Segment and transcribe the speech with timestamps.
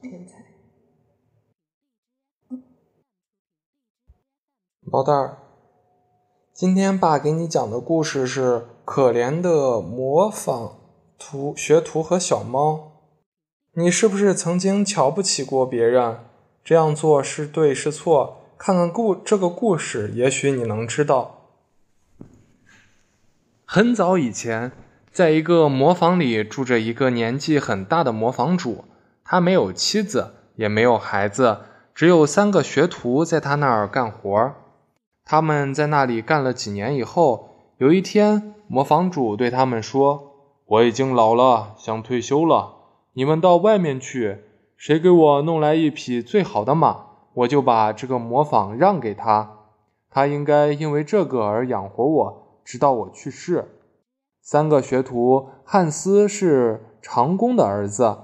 [0.00, 0.44] 天才。
[4.80, 5.38] 毛蛋儿，
[6.52, 8.54] 今天爸给你讲的故事是
[8.84, 10.78] 《可怜的模仿
[11.18, 12.72] 图学徒和小猫》。
[13.72, 16.20] 你是不是曾经瞧不起过别人？
[16.64, 18.42] 这样做是对是错？
[18.56, 21.50] 看看故这个故事，也许你能知道。
[23.64, 24.72] 很早以前，
[25.10, 28.84] 在一个磨坊里住着一个年纪很大的磨坊主，
[29.28, 31.58] 他没有妻子，也没有孩子，
[31.92, 34.54] 只有三个学徒在他那儿干活。
[35.24, 37.48] 他们在那里干了几年以后，
[37.78, 40.32] 有一天，磨坊主对他们说
[40.66, 42.74] ：“我已经老了，想退休了，
[43.14, 44.44] 你们到外面去，
[44.76, 49.50] 谁给我弄来一匹最好的马，我就把这个磨坊让给他。
[50.08, 53.68] 他应该因为这个而养活我。”直到我去世，
[54.42, 58.16] 三个学徒汉斯是长工的儿子，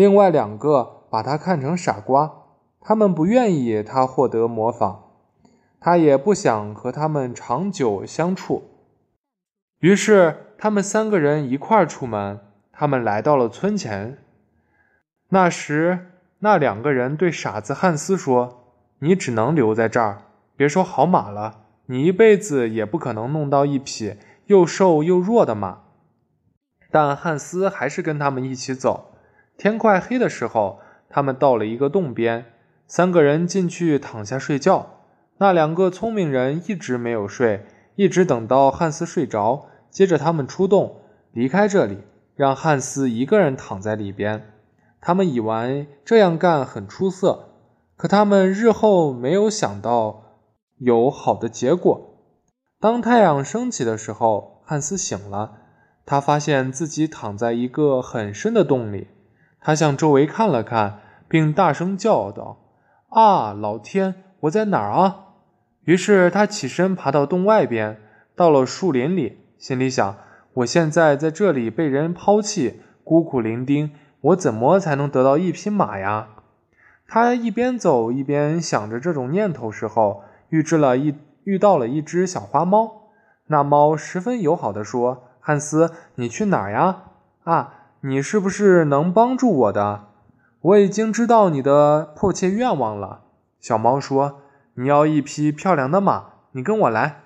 [0.00, 2.32] 另外两个把他看成傻瓜，
[2.80, 5.02] 他们不愿意他获得模仿，
[5.78, 8.62] 他也不想和他们长久相处。
[9.80, 12.40] 于是他们三个人一块儿出门，
[12.72, 14.16] 他们来到了村前。
[15.28, 20.22] 那时，那两个人对傻子汉斯说：“你只能留在这儿，
[20.56, 25.82] 别说好马了。”你一辈子也不可能弄到一匹又瘦又弱的马，
[26.90, 29.09] 但汉斯还是跟他们一起走。
[29.60, 30.80] 天快黑的时候，
[31.10, 32.46] 他们到了一个洞边，
[32.86, 35.02] 三个人进去躺下睡觉。
[35.36, 41.98] 那两个聪明人一直没有睡，一直等到汉斯睡着，接着他们出洞离开这里，
[42.34, 44.54] 让汉斯一个人躺在里边。
[44.98, 47.50] 他们以为这样干很出色，
[47.98, 50.22] 可他们日后没有想到。
[50.78, 52.14] 有好的结果。
[52.80, 55.58] 当太阳升起的时候，汉斯醒了，
[56.06, 59.08] 他发现自己躺在一个很深的洞里。
[59.60, 62.58] 他向周围看了看，并大声叫道
[63.10, 65.26] ：“啊，老天，我在哪儿啊？”
[65.84, 68.00] 于是他起身爬到洞外边，
[68.34, 70.16] 到了树林里，心里想
[70.54, 76.28] ：“我现在在这里被人抛弃，孤苦伶仃，我怎么才能得到一匹马呀？”
[77.06, 80.24] 他一边走一边想着这种念头时候。
[80.50, 83.12] 遇至了一遇到了一只小花猫，
[83.46, 87.04] 那猫十分友好的说：“汉斯，你去哪儿呀？
[87.44, 90.06] 啊，你是不是能帮助我的？
[90.62, 93.20] 我已经知道你的迫切愿望了。”
[93.60, 94.40] 小猫说
[94.74, 97.24] ：“你要一匹漂亮的马，你跟我来，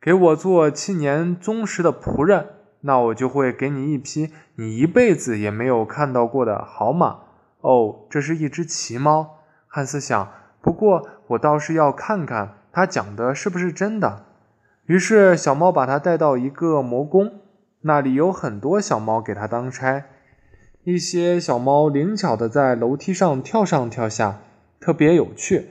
[0.00, 2.48] 给我做七年忠实的仆人，
[2.80, 7.20] 那我就会给你一匹你一辈子也没有看到过的好马。”
[7.62, 9.36] 哦，这是一只奇猫，
[9.68, 10.28] 汉斯想。
[10.60, 14.24] 不过，我倒是要看看他讲的是不是真的。
[14.86, 17.34] 于是，小猫把它带到一个魔宫，
[17.82, 20.06] 那里有很多小猫给它当差。
[20.84, 24.40] 一些小猫灵巧的在楼梯上跳上跳下，
[24.80, 25.68] 特别有趣。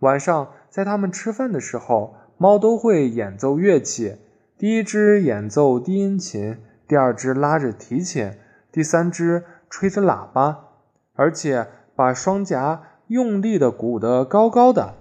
[0.00, 4.16] 晚上，在它们吃饭的时候，猫都会演奏乐器。
[4.58, 8.32] 第一只演奏低音琴，第二只拉着提琴，
[8.70, 10.68] 第三只吹着喇叭，
[11.14, 12.88] 而且把双颊。
[13.08, 14.94] 用力的鼓得高高的。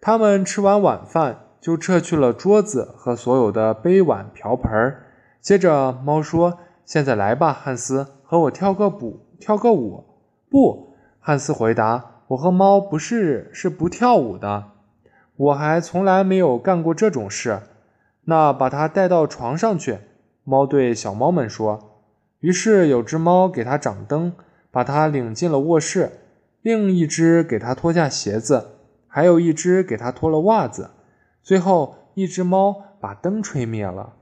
[0.00, 4.96] 他们吃完晚饭，就撤去了桌子和所有的杯碗瓢盆。
[5.40, 10.04] 接着，猫说：“现在来吧，汉斯，和我跳个舞，跳个舞。”
[10.50, 14.64] 不，汉斯回答：“我和猫不是是不跳舞的，
[15.36, 17.60] 我还从来没有干过这种事。”
[18.24, 19.98] 那把它带到床上去。
[20.44, 22.02] 猫对小猫们说。
[22.40, 24.32] 于是，有只猫给它掌灯，
[24.70, 26.12] 把它领进了卧室。
[26.62, 28.72] 另一只给它脱下鞋子，
[29.08, 30.90] 还有一只给它脱了袜子。
[31.42, 34.14] 最后一只猫把灯吹灭了。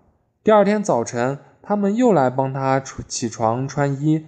[0.43, 4.27] 第二天早晨，他们又来帮他起床穿衣。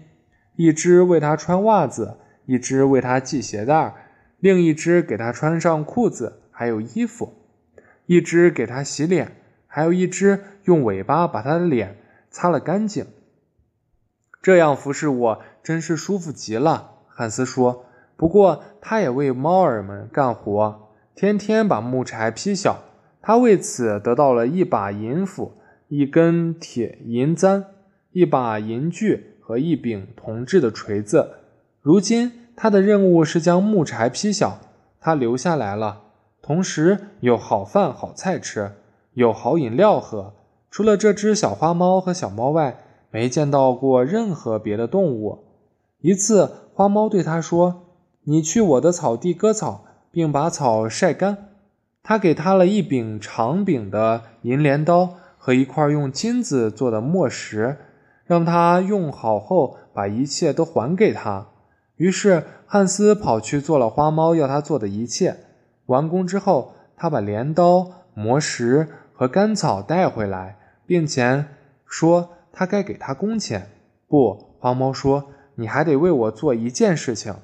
[0.56, 3.94] 一只为他穿袜子，一只为他系鞋带，
[4.38, 7.32] 另一只给他穿上裤子还有衣服。
[8.06, 9.36] 一只给他洗脸，
[9.66, 11.96] 还有一只用尾巴把他的脸
[12.30, 13.06] 擦了干净。
[14.42, 17.86] 这样服侍我真是舒服极了，汉斯说。
[18.16, 22.82] 不过，他也为猫儿们干活，天天把木柴劈小。
[23.30, 25.52] 他为此得到了一把银斧、
[25.86, 27.64] 一根铁银簪、
[28.10, 31.30] 一把银锯和一柄铜制的锤子。
[31.80, 34.58] 如今，他的任务是将木柴劈小。
[34.98, 36.00] 他留下来了，
[36.42, 38.72] 同时有好饭好菜吃，
[39.12, 40.34] 有好饮料喝。
[40.68, 45.44] 除了这只小花猫和小猫外，没见到过任何别的动物。
[46.00, 47.82] 一次，花猫对他说。
[48.24, 51.49] 你去我的草地割草，并把草晒干。
[52.02, 57.76] 他给他了一柄长柄的银镰刀和一块用金子做的磨石，
[58.24, 61.46] 让他用好后把一切都还给他。
[61.96, 65.36] 于是汉斯跑去做了花猫要他做的一切。
[65.86, 70.56] 完工之后，他把镰刀、磨石和干草带回来，
[70.86, 71.44] 并且
[71.84, 73.68] 说他该给他工钱。
[74.08, 75.26] 不，花猫说
[75.56, 77.34] ：“你还得为我做一件事情。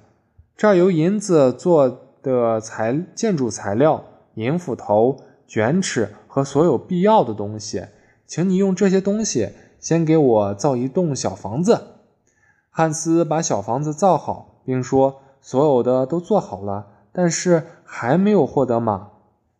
[0.56, 4.05] 这儿有银子做的材建筑材料、
[4.37, 7.87] 银斧头、卷尺和所有必要的东西，
[8.27, 11.83] 请你用这些东西先给我造一栋小房子。”
[12.71, 19.09] 汉斯把小房子造好，并说：“所有的都做好了，但是还没有获得马。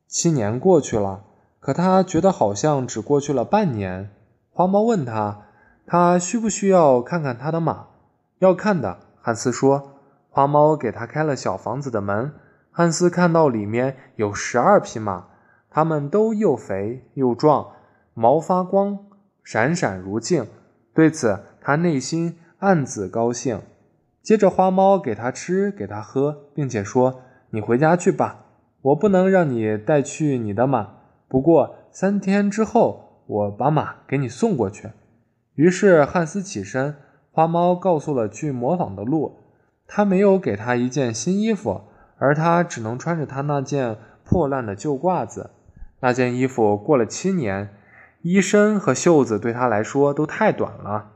[0.07, 1.25] 七年过去了，
[1.59, 4.11] 可他觉得好像只过去了半年。”
[4.53, 5.47] 花猫问他
[5.87, 7.87] ：“他需不需要看看他的马
[8.41, 9.93] ？”“要看的。”汉斯说。
[10.29, 12.35] 花猫给他开了小房子的门。
[12.77, 15.29] 汉斯看到里面有十二匹马，
[15.71, 17.69] 它们都又肥又壮，
[18.13, 18.99] 毛发光，
[19.43, 20.47] 闪闪如镜。
[20.93, 22.37] 对此，他内心。
[22.59, 23.63] 暗自高兴，
[24.23, 28.45] 接着花猫给他吃，给他喝，并且说：“你回家去吧，
[28.83, 30.95] 我不能让你带去你的马。
[31.29, 34.91] 不过三天之后，我把马给你送过去。”
[35.57, 36.95] 于是汉斯起身，
[37.31, 39.39] 花猫告诉了去模仿的路。
[39.87, 41.83] 他没有给他一件新衣服，
[42.19, 45.51] 而他只能穿着他那件破烂的旧褂子。
[46.01, 47.75] 那件衣服过了七年，
[48.23, 51.13] 衣身和袖子对他来说都太短了。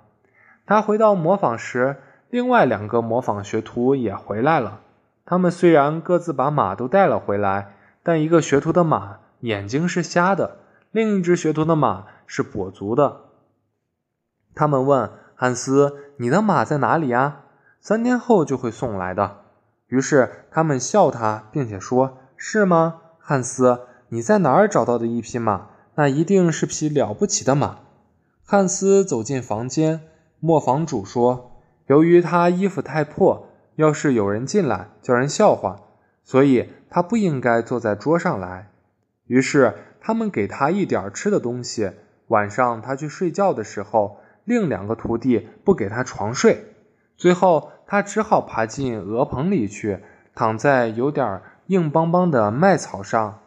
[0.66, 1.96] 他回到模仿时，
[2.30, 4.80] 另外两个模仿学徒也回来了。
[5.26, 10.58] 他们虽然各自把马都带了回来，但一个学徒的马眼睛是瞎的，
[10.90, 13.22] 另一只学徒的马是跛足的。
[14.54, 17.42] 他们问汉斯：“你的马在哪里呀？”
[17.80, 19.39] 三天后就会送来的。
[19.90, 23.80] 于是他们笑他，并且说：“是吗，汉斯？
[24.08, 25.68] 你在哪儿找到的一匹马？
[25.96, 27.80] 那一定是匹了不起的马。”
[28.42, 30.00] 汉斯走进房间。
[30.42, 35.82] 磨坊主说：“由于他衣服太破，要是有人进来，叫人笑话，
[36.24, 38.70] 所以他不应该坐在桌上来。
[39.26, 41.92] 于是他们给他一点吃的东西。
[42.28, 46.74] 晚上他去睡觉的时候，另两个徒弟不给他床睡，
[47.16, 49.98] 最后他只好爬进鹅棚里去，
[50.32, 53.40] 躺在有点硬邦邦的麦草上。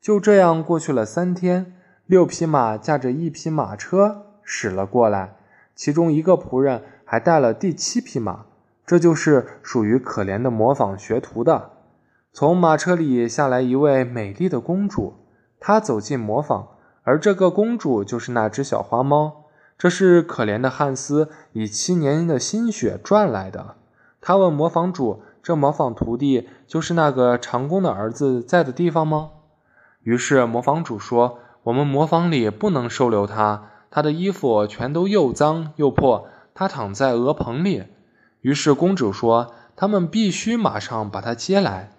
[0.00, 1.74] 就这样过去了三天，
[2.06, 5.34] 六匹马驾着一匹马车驶了过来。”
[5.74, 8.44] 其中一个仆人还带了第七匹马，
[8.86, 11.70] 这就是属于可怜的模仿学徒的。
[12.32, 15.14] 从马车里下来一位美丽的公主，
[15.58, 16.68] 她走进模仿，
[17.02, 19.46] 而这个公主就是那只小花猫。
[19.76, 23.74] 这是可怜的汉斯以七年的心血赚来的。
[24.28, 29.30] 他问模仿主：“这模仿徒弟就是那个长工的儿子在的地方吗？”
[30.04, 37.84] 于是模仿主说：“我们模仿里不能收留他。”他的衣服全都又脏又破，他躺在鹅棚里。
[38.42, 41.92] 于是公主说：“他们必须马上把他接来。”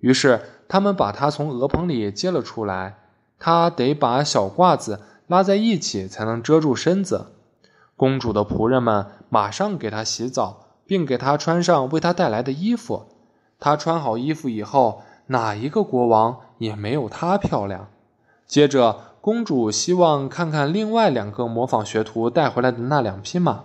[0.00, 2.98] 于是他们把他从鹅棚里接了出来。
[3.38, 7.26] 他得把小褂子拉在一起，才能遮住身子。
[7.94, 13.06] 公主的仆人们马上给他洗澡，并给他穿上为他带来的衣服。
[13.58, 17.88] 他穿好衣服以后，哪一个国王也没有他漂亮。
[18.46, 19.00] 接着。
[19.26, 23.64] 公主希望看看另外两个模仿学徒带回来的那两匹马，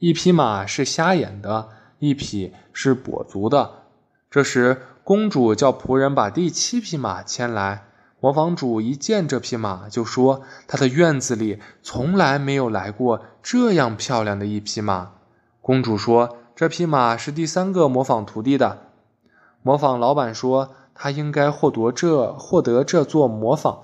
[0.00, 3.70] 一匹马是瞎眼的，一匹是跛足的。
[4.30, 7.84] 这时，公主叫仆人把第七匹马牵来。
[8.20, 15.12] 模仿主一见这匹马，就说：“他的院子里从来没有来过这样漂亮的一匹马。”
[15.62, 18.78] 公主说：“这匹马是第三个模仿徒弟的。”
[19.62, 23.78] 模仿老板说：“他应该获得这获得这座模仿。”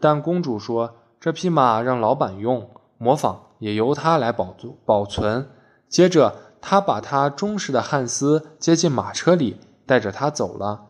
[0.00, 5.50] 但公主说：“这匹马让老板用，模仿也由他来保保存。”
[5.86, 10.86] 接着，他把他忠实的汉斯接进马车里，带着他走了。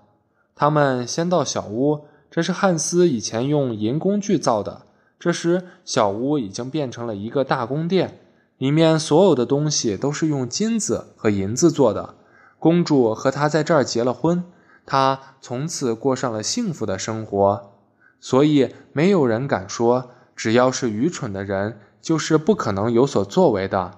[0.55, 4.83] 他们先到小屋，这是汉斯以前用银工具造的。
[5.19, 8.21] 这时，小屋已经变成了一个大宫殿，
[8.59, 12.17] 里面所有的东西都是用金子和银子做的。
[12.59, 14.43] 公主和他在这儿结了婚，
[14.85, 17.73] 他从此过上了幸福的生活。
[18.21, 23.93] 所以，没有人敢说，只要是愚蠢的人，就是不可能有所作为的。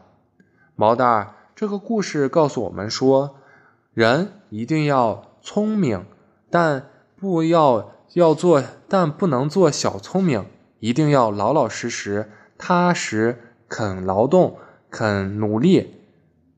[0.76, 3.36] 毛蛋儿，这个故事告诉我们说，
[3.94, 6.04] 人一定要聪明，
[6.50, 10.44] 但不要要做，但不能做小聪明，
[10.80, 14.58] 一定要老老实实、踏实，肯劳动，
[14.90, 15.94] 肯努力，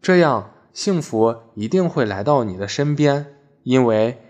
[0.01, 3.37] 这样幸福一定会来到你的身边。
[3.63, 4.21] 因为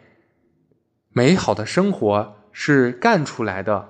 [1.08, 2.34] 美好的生活。
[2.54, 3.88] 是干出来的。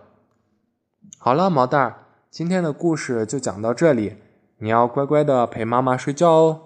[1.18, 4.18] 好了，毛蛋儿，今天的故事就讲到这里，
[4.58, 6.61] 你要乖乖的陪妈妈睡觉哦。